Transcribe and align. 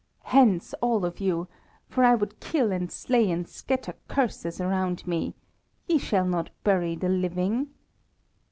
Hence, 0.23 0.73
all 0.81 1.05
of 1.05 1.19
you! 1.19 1.47
for 1.87 2.03
I 2.03 2.15
would 2.15 2.39
kill 2.39 2.71
and 2.71 2.91
slay 2.91 3.29
and 3.29 3.47
scatter 3.47 3.93
curses 4.07 4.59
around 4.59 5.05
me! 5.05 5.35
Ye 5.87 5.99
shall 5.99 6.25
not 6.25 6.49
bury 6.63 6.95
the 6.95 7.07
living!" 7.07 7.67